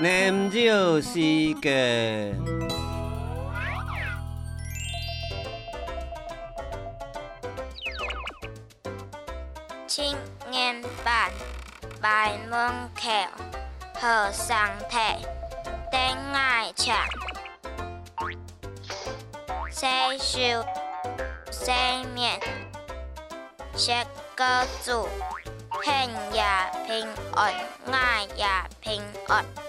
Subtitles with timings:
[0.00, 1.18] 念咒时
[1.60, 2.32] 间。
[9.88, 10.16] 青
[10.50, 11.32] 年版
[12.02, 13.30] bài môn khèo
[13.94, 15.18] hờ sang thể
[15.92, 17.08] tên ngài chạc
[19.72, 20.62] xây siêu
[21.50, 22.40] xây miệng
[23.74, 24.04] sẽ
[24.36, 25.08] cơ chủ
[25.86, 27.52] hình nhà bình ổn,
[27.86, 29.67] ngài nhà bình ổn